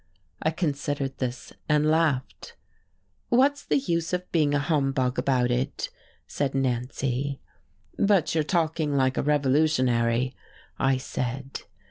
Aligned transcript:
I 0.41 0.49
considered 0.49 1.19
this, 1.19 1.53
and 1.69 1.85
laughed. 1.85 2.55
"What's 3.29 3.63
the 3.63 3.77
use 3.77 4.13
of 4.13 4.31
being 4.31 4.55
a 4.55 4.57
humbug 4.57 5.19
about 5.19 5.51
it," 5.51 5.91
said 6.25 6.55
Nancy. 6.55 7.39
"But 7.99 8.33
you're 8.33 8.43
talking 8.43 8.95
like 8.95 9.17
a 9.17 9.21
revolutionary," 9.21 10.35
I 10.79 10.97
said. 10.97 11.61